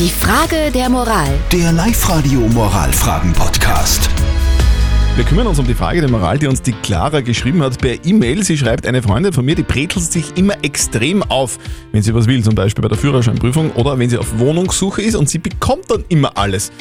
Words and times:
Die 0.00 0.08
Frage 0.08 0.70
der 0.72 0.88
Moral. 0.88 1.28
Der 1.52 1.72
Live-Radio 1.72 2.40
Moralfragen-Podcast. 2.40 4.08
Wir 5.14 5.24
kümmern 5.24 5.46
uns 5.46 5.58
um 5.58 5.66
die 5.66 5.74
Frage 5.74 6.00
der 6.00 6.08
Moral, 6.08 6.38
die 6.38 6.46
uns 6.46 6.62
die 6.62 6.72
Clara 6.72 7.20
geschrieben 7.20 7.62
hat 7.62 7.78
per 7.78 8.02
E-Mail. 8.02 8.42
Sie 8.42 8.56
schreibt, 8.56 8.86
eine 8.86 9.02
Freundin 9.02 9.34
von 9.34 9.44
mir, 9.44 9.56
die 9.56 9.62
brezelt 9.62 10.10
sich 10.10 10.38
immer 10.38 10.54
extrem 10.64 11.22
auf, 11.24 11.58
wenn 11.92 12.00
sie 12.00 12.14
was 12.14 12.26
will, 12.26 12.42
zum 12.42 12.54
Beispiel 12.54 12.80
bei 12.80 12.88
der 12.88 12.96
Führerscheinprüfung 12.96 13.72
oder 13.72 13.98
wenn 13.98 14.08
sie 14.08 14.16
auf 14.16 14.38
Wohnungssuche 14.38 15.02
ist 15.02 15.16
und 15.16 15.28
sie 15.28 15.36
bekommt 15.36 15.90
dann 15.90 16.02
immer 16.08 16.34
alles. 16.38 16.72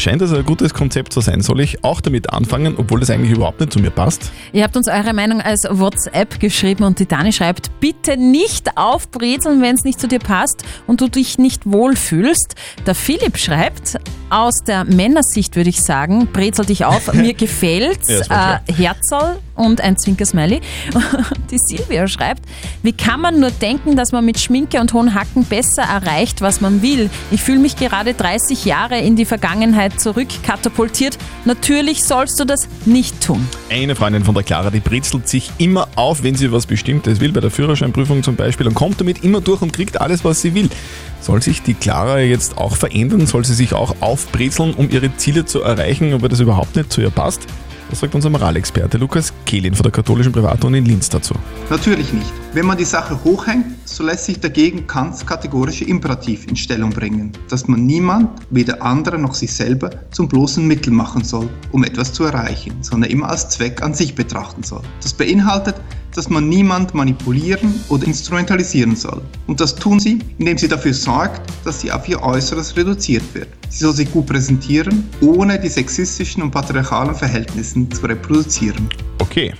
Scheint 0.00 0.22
also 0.22 0.36
ein 0.36 0.46
gutes 0.46 0.72
Konzept 0.72 1.12
zu 1.12 1.20
sein. 1.20 1.42
Soll 1.42 1.60
ich 1.60 1.84
auch 1.84 2.00
damit 2.00 2.30
anfangen, 2.30 2.76
obwohl 2.78 3.00
das 3.00 3.10
eigentlich 3.10 3.32
überhaupt 3.32 3.60
nicht 3.60 3.70
zu 3.70 3.80
mir 3.80 3.90
passt? 3.90 4.32
Ihr 4.54 4.64
habt 4.64 4.74
uns 4.74 4.88
eure 4.88 5.12
Meinung 5.12 5.42
als 5.42 5.66
WhatsApp 5.68 6.40
geschrieben 6.40 6.84
und 6.84 6.98
die 6.98 7.06
Dani 7.06 7.34
schreibt, 7.34 7.80
bitte 7.80 8.16
nicht 8.16 8.78
aufbrezeln, 8.78 9.60
wenn 9.60 9.74
es 9.74 9.84
nicht 9.84 10.00
zu 10.00 10.08
dir 10.08 10.18
passt 10.18 10.64
und 10.86 11.02
du 11.02 11.08
dich 11.08 11.36
nicht 11.36 11.66
wohlfühlst. 11.66 12.54
Der 12.86 12.94
Philipp 12.94 13.36
schreibt, 13.36 13.98
aus 14.30 14.62
der 14.66 14.84
Männersicht 14.84 15.56
würde 15.56 15.70
ich 15.70 15.82
sagen, 15.82 16.28
brezel 16.32 16.64
dich 16.64 16.84
auf, 16.84 17.12
mir 17.12 17.34
gefällt's, 17.34 18.08
Ja, 18.28 18.60
äh, 18.66 18.72
Herzl 18.72 19.38
und 19.56 19.80
ein 19.80 19.96
Zwinker-Smiley. 19.96 20.60
Die 21.50 21.58
Silvia 21.58 22.06
schreibt, 22.08 22.44
wie 22.82 22.92
kann 22.92 23.20
man 23.20 23.40
nur 23.40 23.50
denken, 23.50 23.96
dass 23.96 24.12
man 24.12 24.24
mit 24.24 24.38
Schminke 24.38 24.80
und 24.80 24.92
hohen 24.92 25.14
Hacken 25.14 25.44
besser 25.44 25.82
erreicht, 25.82 26.40
was 26.40 26.60
man 26.60 26.80
will? 26.82 27.10
Ich 27.30 27.42
fühle 27.42 27.58
mich 27.58 27.76
gerade 27.76 28.14
30 28.14 28.64
Jahre 28.64 28.98
in 28.98 29.16
die 29.16 29.24
Vergangenheit 29.24 30.00
zurückkatapultiert. 30.00 31.18
Natürlich 31.44 32.04
sollst 32.04 32.40
du 32.40 32.44
das 32.44 32.68
nicht 32.86 33.20
tun. 33.20 33.46
Eine 33.70 33.94
Freundin 33.96 34.24
von 34.24 34.34
der 34.34 34.44
Clara, 34.44 34.70
die 34.70 34.80
brezelt 34.80 35.28
sich 35.28 35.50
immer 35.58 35.88
auf, 35.96 36.22
wenn 36.22 36.36
sie 36.36 36.52
was 36.52 36.66
Bestimmtes 36.66 37.20
will, 37.20 37.32
bei 37.32 37.40
der 37.40 37.50
Führerscheinprüfung 37.50 38.22
zum 38.22 38.36
Beispiel, 38.36 38.66
und 38.66 38.74
kommt 38.74 39.00
damit 39.00 39.24
immer 39.24 39.40
durch 39.40 39.60
und 39.62 39.72
kriegt 39.72 40.00
alles, 40.00 40.24
was 40.24 40.40
sie 40.40 40.54
will. 40.54 40.70
Soll 41.20 41.42
sich 41.42 41.62
die 41.62 41.74
Clara 41.74 42.20
jetzt 42.20 42.56
auch 42.56 42.76
verändern? 42.76 43.26
Soll 43.26 43.44
sie 43.44 43.54
sich 43.54 43.74
auch 43.74 43.94
aufbrezeln, 44.00 44.74
um 44.74 44.88
ihre 44.90 45.14
Ziele 45.16 45.44
zu 45.44 45.62
erreichen, 45.62 46.14
aber 46.14 46.28
das 46.28 46.40
überhaupt 46.40 46.76
nicht 46.76 46.92
zu 46.92 47.02
ihr 47.02 47.10
passt? 47.10 47.42
Das 47.90 47.98
sagt 47.98 48.14
unser 48.14 48.30
Moralexperte 48.30 48.98
Lukas 48.98 49.32
Kehlin 49.44 49.74
von 49.74 49.82
der 49.82 49.90
katholischen 49.90 50.32
Privatuni 50.32 50.78
in 50.78 50.84
Linz 50.84 51.08
dazu. 51.08 51.34
Natürlich 51.70 52.12
nicht. 52.12 52.32
Wenn 52.54 52.64
man 52.64 52.78
die 52.78 52.84
Sache 52.84 53.18
hochhängt, 53.24 53.66
so 53.84 54.04
lässt 54.04 54.26
sich 54.26 54.38
dagegen 54.38 54.86
Kants 54.86 55.26
kategorische 55.26 55.84
Imperativ 55.84 56.46
in 56.46 56.54
Stellung 56.54 56.90
bringen, 56.90 57.32
dass 57.48 57.66
man 57.66 57.84
niemand, 57.84 58.30
weder 58.50 58.80
andere 58.80 59.18
noch 59.18 59.34
sich 59.34 59.52
selber, 59.52 59.90
zum 60.12 60.28
bloßen 60.28 60.64
Mittel 60.64 60.92
machen 60.92 61.24
soll, 61.24 61.48
um 61.72 61.82
etwas 61.82 62.12
zu 62.12 62.24
erreichen, 62.24 62.76
sondern 62.80 63.10
immer 63.10 63.28
als 63.28 63.48
Zweck 63.48 63.82
an 63.82 63.92
sich 63.92 64.14
betrachten 64.14 64.62
soll. 64.62 64.82
Das 65.02 65.12
beinhaltet, 65.12 65.74
dass 66.14 66.28
man 66.28 66.48
niemand 66.48 66.94
manipulieren 66.94 67.80
oder 67.88 68.06
instrumentalisieren 68.06 68.96
soll. 68.96 69.22
Und 69.46 69.60
das 69.60 69.74
tun 69.74 70.00
sie, 70.00 70.18
indem 70.38 70.58
sie 70.58 70.68
dafür 70.68 70.94
sorgt, 70.94 71.42
dass 71.64 71.80
sie 71.80 71.92
auf 71.92 72.08
ihr 72.08 72.22
Äußeres 72.22 72.76
reduziert 72.76 73.22
wird. 73.34 73.48
Sie 73.68 73.78
soll 73.78 73.94
sich 73.94 74.10
gut 74.10 74.26
präsentieren, 74.26 75.08
ohne 75.20 75.58
die 75.58 75.68
sexistischen 75.68 76.42
und 76.42 76.50
patriarchalen 76.50 77.14
Verhältnissen 77.14 77.90
zu 77.90 78.06
reproduzieren. 78.06 78.88
Okay. 79.18 79.54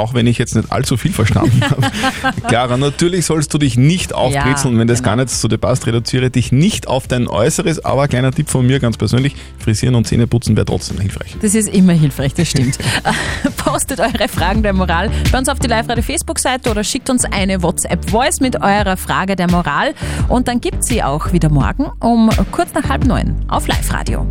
Auch 0.00 0.14
wenn 0.14 0.26
ich 0.26 0.38
jetzt 0.38 0.56
nicht 0.56 0.72
allzu 0.72 0.96
viel 0.96 1.12
verstanden 1.12 1.60
habe. 1.70 1.82
Clara, 2.48 2.76
natürlich 2.78 3.26
sollst 3.26 3.52
du 3.52 3.58
dich 3.58 3.76
nicht 3.76 4.14
aufbrezeln, 4.14 4.74
Ja, 4.74 4.80
wenn 4.80 4.88
das 4.88 5.00
genau. 5.00 5.10
gar 5.10 5.16
nicht 5.16 5.28
zu 5.30 5.46
dir 5.46 5.58
passt. 5.58 5.86
Reduziere 5.86 6.30
dich 6.30 6.52
nicht 6.52 6.88
auf 6.88 7.06
dein 7.06 7.28
Äußeres, 7.28 7.84
aber 7.84 8.08
kleiner 8.08 8.32
Tipp 8.32 8.48
von 8.48 8.66
mir 8.66 8.80
ganz 8.80 8.96
persönlich, 8.96 9.36
frisieren 9.58 9.94
und 9.94 10.06
Zähne 10.06 10.26
putzen 10.26 10.56
wäre 10.56 10.64
trotzdem 10.64 10.98
hilfreich. 10.98 11.36
Das 11.42 11.54
ist 11.54 11.68
immer 11.68 11.92
hilfreich, 11.92 12.32
das 12.32 12.48
stimmt. 12.48 12.78
Postet 13.56 14.00
eure 14.00 14.26
Fragen 14.28 14.62
der 14.62 14.72
Moral 14.72 15.10
bei 15.30 15.38
uns 15.38 15.48
auf 15.50 15.58
die 15.58 15.68
Live-Radio 15.68 16.02
Facebook-Seite 16.02 16.70
oder 16.70 16.82
schickt 16.82 17.10
uns 17.10 17.24
eine 17.26 17.62
WhatsApp-Voice 17.62 18.40
mit 18.40 18.56
eurer 18.62 18.96
Frage 18.96 19.36
der 19.36 19.50
Moral 19.50 19.92
und 20.28 20.48
dann 20.48 20.60
gibt 20.62 20.82
sie 20.82 21.02
auch 21.02 21.32
wieder 21.32 21.50
morgen 21.50 21.90
um 22.00 22.30
kurz 22.52 22.70
nach 22.74 22.88
halb 22.88 23.04
neun 23.04 23.44
auf 23.48 23.66
Live-Radio. 23.68 24.26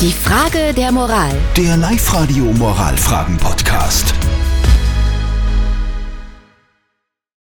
Die 0.00 0.12
Frage 0.12 0.72
der 0.76 0.90
Moral. 0.92 1.30
Der 1.56 1.76
Live-Radio 1.76 2.44
Moralfragen-Podcast. 2.54 4.14